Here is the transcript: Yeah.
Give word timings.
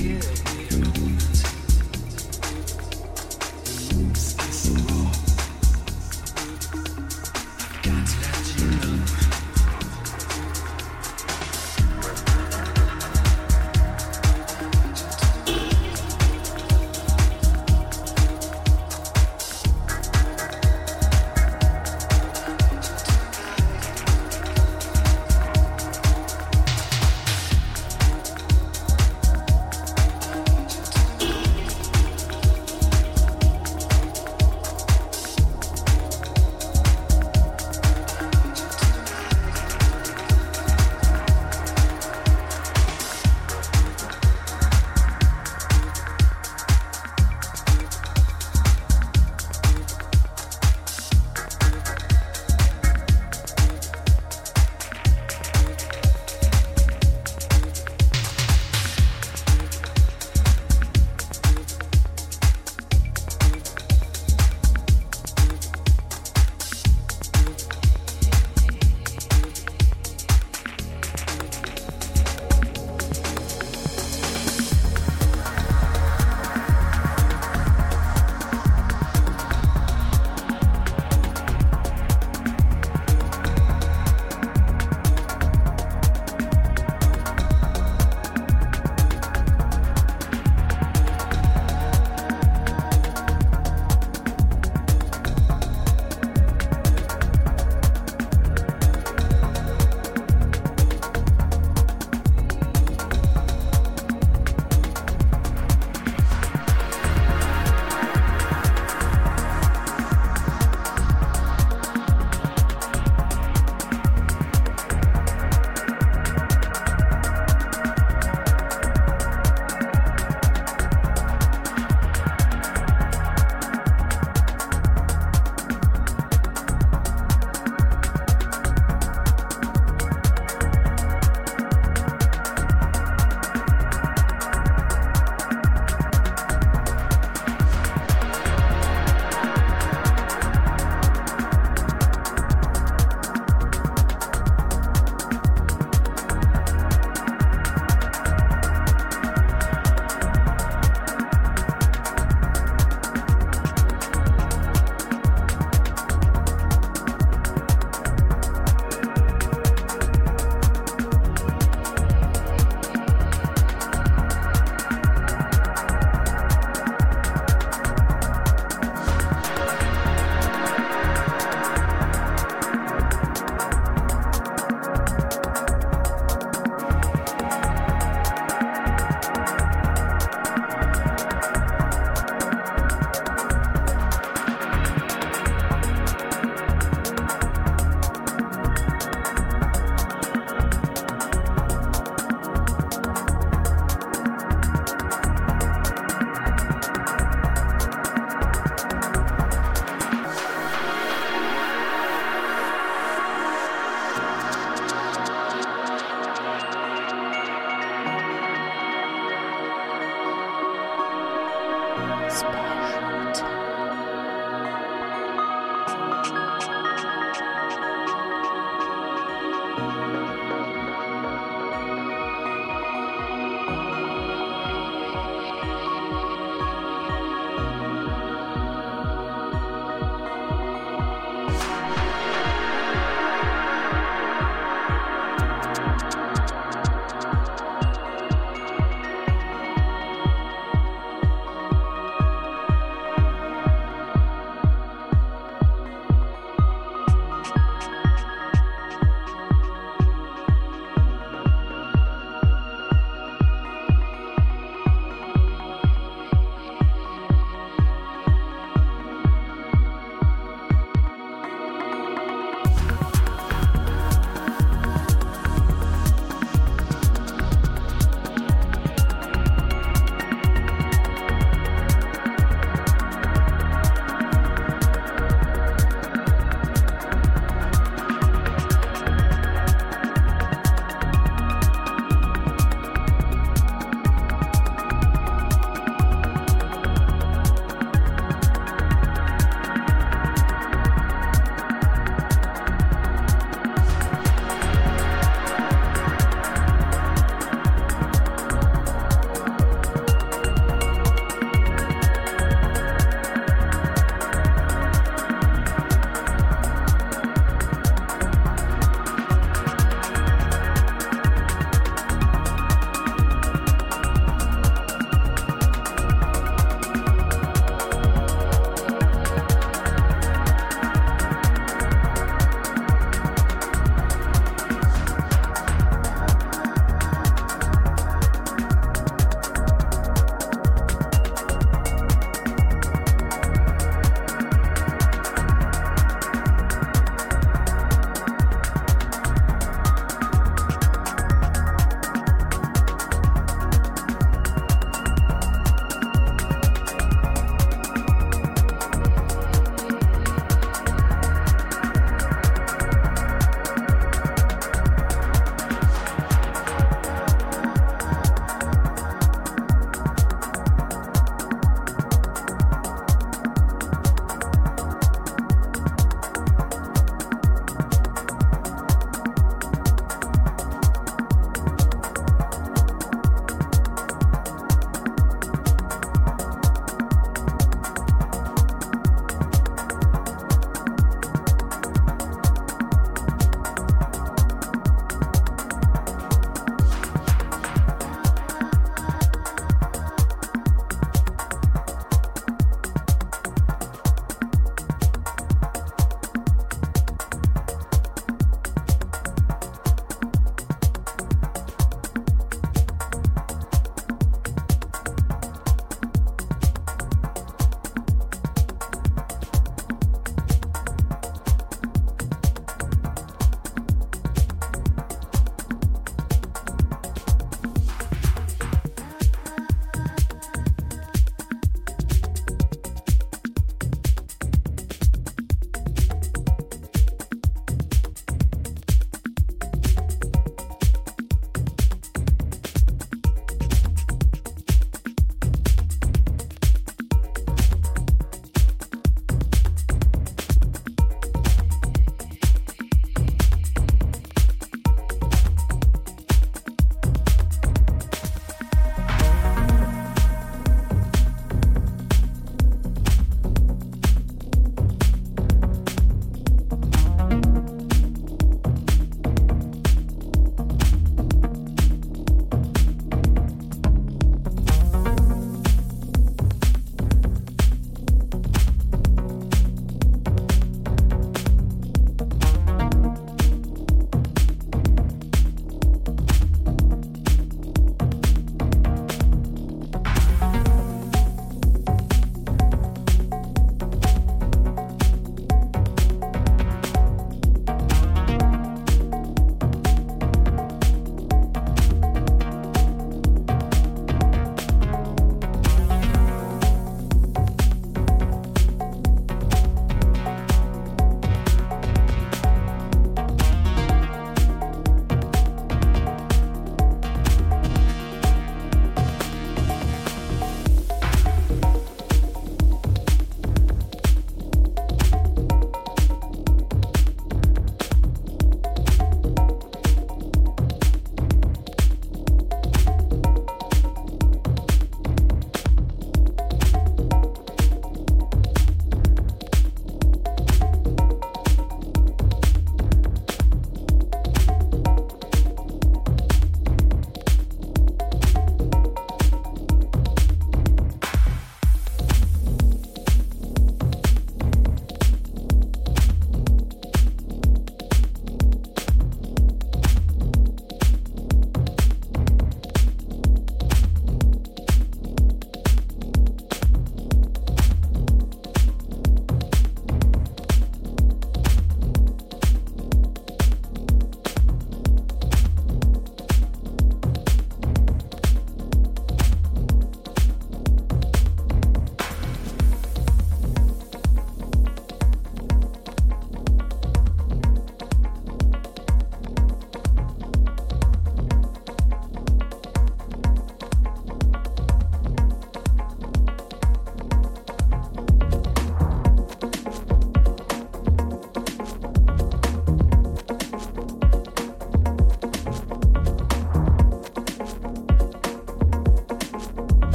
Yeah. 0.00 0.49